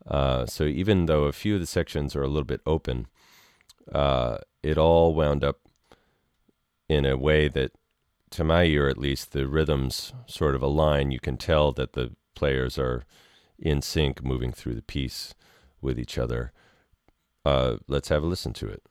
Uh, 0.08 0.45
so 0.45 0.63
even 0.63 1.06
though 1.06 1.26
a 1.26 1.32
few 1.32 1.56
of 1.56 1.60
the 1.60 1.67
sections 1.67 2.15
are 2.15 2.23
a 2.23 2.28
little 2.28 2.43
bit 2.43 2.62
open, 2.65 3.08
uh, 3.91 4.38
it 4.62 4.78
all 4.78 5.13
wound 5.13 5.43
up 5.43 5.60
in 6.89 7.06
a 7.06 7.17
way 7.17 7.47
that, 7.47 7.71
to 8.32 8.43
my 8.43 8.63
ear 8.63 8.88
at 8.88 8.97
least, 8.97 9.32
the 9.32 9.47
rhythms 9.47 10.13
sort 10.26 10.56
of 10.56 10.62
align. 10.62 11.12
You 11.12 11.19
can 11.19 11.38
tell 11.38 11.71
that 11.73 11.93
the 11.93 12.13
players 12.36 12.78
are 12.78 13.04
in 13.60 13.82
sync, 13.82 14.23
moving 14.23 14.52
through 14.52 14.76
the 14.76 14.82
piece 14.82 15.36
with 15.82 15.99
each 15.99 16.17
other. 16.17 16.52
Uh, 17.45 17.78
let's 17.88 18.10
have 18.10 18.23
a 18.23 18.28
listen 18.28 18.54
to 18.54 18.67
it. 18.67 18.84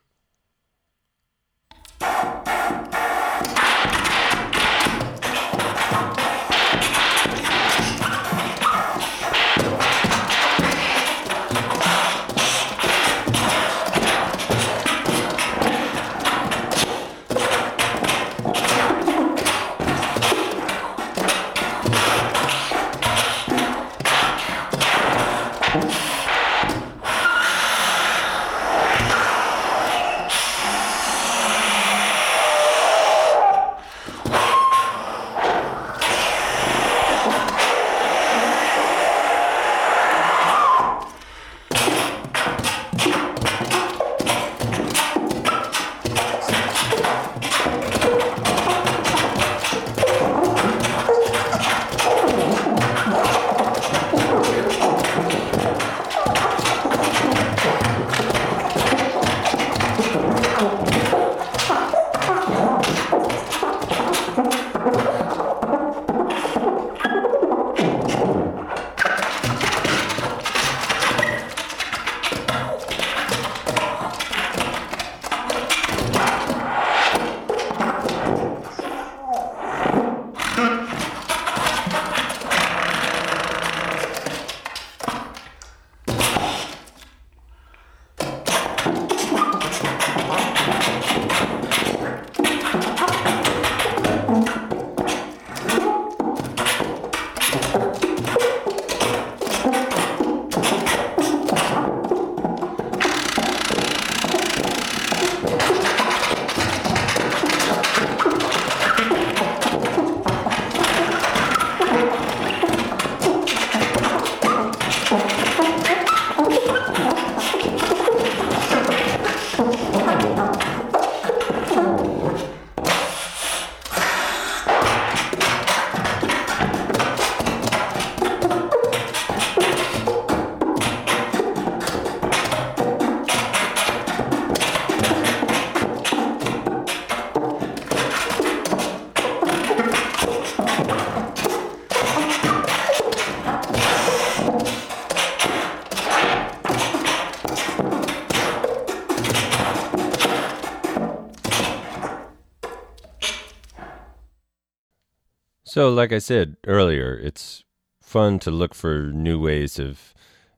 So, 155.74 155.88
like 155.88 156.12
I 156.12 156.18
said 156.18 156.58
earlier, 156.66 157.14
it's 157.14 157.64
fun 158.02 158.38
to 158.40 158.50
look 158.50 158.74
for 158.74 159.10
new 159.10 159.40
ways 159.40 159.78
of 159.78 160.12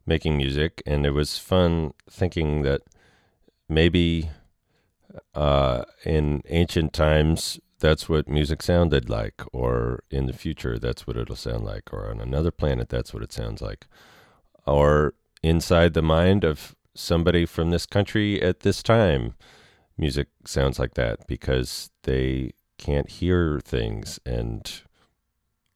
making 0.04 0.36
music, 0.36 0.82
and 0.86 1.06
it 1.06 1.12
was 1.12 1.38
fun 1.38 1.94
thinking 2.10 2.62
that 2.62 2.82
maybe 3.68 4.30
uh, 5.32 5.84
in 6.04 6.42
ancient 6.48 6.92
times 6.92 7.60
that's 7.78 8.08
what 8.08 8.26
music 8.28 8.60
sounded 8.60 9.08
like, 9.08 9.40
or 9.52 10.02
in 10.10 10.26
the 10.26 10.32
future 10.32 10.80
that's 10.80 11.06
what 11.06 11.16
it'll 11.16 11.36
sound 11.36 11.64
like, 11.64 11.92
or 11.92 12.10
on 12.10 12.18
another 12.18 12.50
planet 12.50 12.88
that's 12.88 13.14
what 13.14 13.22
it 13.22 13.32
sounds 13.32 13.62
like, 13.62 13.86
or 14.66 15.14
inside 15.44 15.94
the 15.94 16.02
mind 16.02 16.42
of 16.42 16.74
somebody 16.96 17.46
from 17.46 17.70
this 17.70 17.86
country 17.86 18.42
at 18.42 18.62
this 18.62 18.82
time, 18.82 19.34
music 19.96 20.26
sounds 20.44 20.80
like 20.80 20.94
that 20.94 21.24
because 21.28 21.92
they 22.02 22.50
can't 22.78 23.08
hear 23.08 23.60
things 23.60 24.18
and 24.26 24.82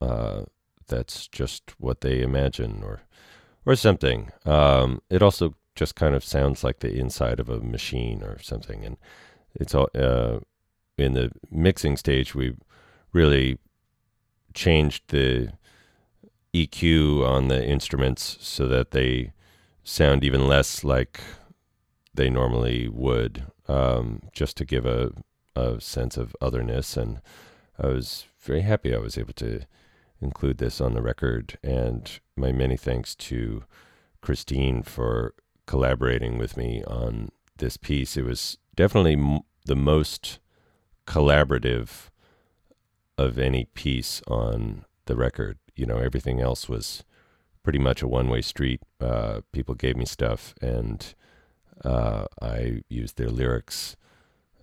uh, 0.00 0.42
that's 0.86 1.28
just 1.28 1.74
what 1.78 2.00
they 2.00 2.20
imagine 2.20 2.82
or 2.82 3.00
or 3.66 3.76
something. 3.76 4.30
Um, 4.46 5.02
it 5.10 5.22
also 5.22 5.54
just 5.74 5.94
kind 5.94 6.14
of 6.14 6.24
sounds 6.24 6.64
like 6.64 6.80
the 6.80 6.92
inside 6.92 7.38
of 7.38 7.48
a 7.48 7.60
machine 7.60 8.22
or 8.22 8.38
something, 8.40 8.84
and 8.84 8.96
it's 9.54 9.74
all 9.74 9.88
uh, 9.94 10.38
in 10.96 11.14
the 11.14 11.30
mixing 11.50 11.96
stage. 11.96 12.34
We 12.34 12.56
really 13.12 13.58
changed 14.54 15.04
the 15.08 15.52
EQ 16.54 17.26
on 17.26 17.48
the 17.48 17.64
instruments 17.64 18.38
so 18.40 18.66
that 18.68 18.90
they 18.90 19.32
sound 19.84 20.24
even 20.24 20.46
less 20.46 20.84
like 20.84 21.20
they 22.14 22.28
normally 22.28 22.88
would, 22.88 23.44
um, 23.68 24.22
just 24.32 24.56
to 24.56 24.64
give 24.64 24.86
a, 24.86 25.12
a 25.54 25.80
sense 25.80 26.16
of 26.16 26.34
otherness. 26.40 26.96
And 26.96 27.20
I 27.78 27.88
was 27.88 28.26
very 28.40 28.62
happy 28.62 28.94
I 28.94 28.98
was 28.98 29.16
able 29.16 29.34
to 29.34 29.62
include 30.20 30.58
this 30.58 30.80
on 30.80 30.94
the 30.94 31.02
record. 31.02 31.58
And 31.62 32.10
my 32.36 32.52
many 32.52 32.76
thanks 32.76 33.14
to 33.16 33.64
Christine 34.20 34.82
for 34.82 35.34
collaborating 35.66 36.38
with 36.38 36.56
me 36.56 36.82
on 36.84 37.30
this 37.58 37.76
piece. 37.76 38.16
It 38.16 38.24
was 38.24 38.58
definitely 38.74 39.14
m- 39.14 39.40
the 39.64 39.76
most 39.76 40.38
collaborative 41.06 42.10
of 43.16 43.38
any 43.38 43.66
piece 43.66 44.22
on 44.26 44.84
the 45.06 45.16
record. 45.16 45.58
You 45.74 45.86
know, 45.86 45.98
everything 45.98 46.40
else 46.40 46.68
was 46.68 47.04
pretty 47.62 47.78
much 47.78 48.02
a 48.02 48.08
one 48.08 48.28
way 48.28 48.40
street. 48.40 48.80
Uh, 49.00 49.40
people 49.52 49.74
gave 49.74 49.96
me 49.96 50.04
stuff, 50.04 50.54
and 50.60 51.14
uh, 51.84 52.24
I 52.40 52.82
used 52.88 53.16
their 53.18 53.30
lyrics 53.30 53.96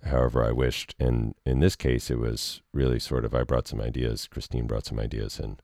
however 0.06 0.44
I 0.44 0.52
wished. 0.52 0.94
And 0.98 1.34
in 1.44 1.60
this 1.60 1.76
case, 1.76 2.10
it 2.10 2.18
was 2.18 2.62
really 2.72 2.98
sort 2.98 3.24
of 3.24 3.34
I 3.34 3.44
brought 3.44 3.68
some 3.68 3.80
ideas, 3.80 4.28
Christine 4.28 4.66
brought 4.66 4.86
some 4.86 4.98
ideas, 4.98 5.38
and 5.38 5.60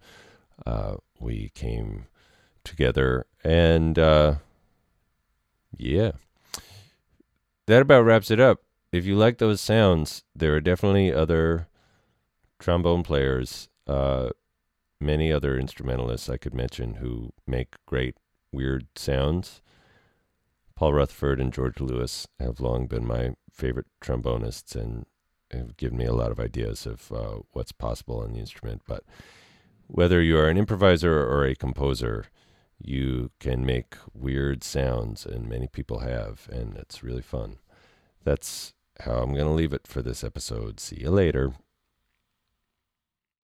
uh, 0.67 0.97
we 1.19 1.51
came 1.55 2.07
together. 2.65 3.27
And 3.45 3.99
uh, 3.99 4.37
yeah, 5.77 6.13
that 7.67 7.83
about 7.83 8.05
wraps 8.05 8.31
it 8.31 8.41
up. 8.41 8.63
If 8.93 9.07
you 9.07 9.17
like 9.17 9.39
those 9.39 9.61
sounds, 9.61 10.23
there 10.37 10.55
are 10.55 10.61
definitely 10.61 11.13
other 11.13 11.69
trombone 12.59 13.03
players, 13.03 13.69
uh, 13.87 14.31
many 15.01 15.33
other 15.33 15.59
instrumentalists 15.59 16.29
I 16.29 16.37
could 16.37 16.55
mention 16.55 16.95
who 16.95 17.33
make 17.47 17.75
great 17.87 18.17
weird 18.53 18.87
sounds. 18.97 19.63
Paul 20.77 20.95
Rutherford 20.95 21.41
and 21.41 21.53
George 21.53 21.81
Lewis 21.81 22.27
have 22.39 22.61
long 22.61 22.87
been 22.87 23.07
my 23.07 23.35
favorite 23.53 23.87
trombonists 24.01 24.75
and 24.75 25.07
have 25.51 25.77
given 25.77 25.99
me 25.99 26.07
a 26.07 26.15
lot 26.15 26.31
of 26.31 26.41
ideas 26.41 26.87
of 26.87 27.13
uh, 27.13 27.41
what's 27.53 27.73
possible 27.73 28.25
in 28.25 28.33
the 28.33 28.41
instrument. 28.41 28.83
But 28.87 29.05
whether 29.87 30.23
you 30.23 30.39
are 30.39 30.49
an 30.49 30.57
improviser 30.57 31.23
or 31.23 31.45
a 31.45 31.55
composer, 31.55 32.27
you 32.79 33.31
can 33.39 33.65
make 33.65 33.95
weird 34.15 34.65
sounds, 34.65 35.27
and 35.27 35.49
many 35.49 35.67
people 35.67 36.01
have, 36.01 36.49
and 36.51 36.77
it's 36.77 37.03
really 37.03 37.23
fun. 37.23 37.59
That's 38.25 38.75
how 39.01 39.17
I'm 39.17 39.35
going 39.35 39.47
to 39.47 39.53
leave 39.53 39.73
it 39.73 39.87
for 39.87 40.03
this 40.03 40.25
episode. 40.25 40.81
See 40.81 41.01
you 41.01 41.11
later. 41.11 41.53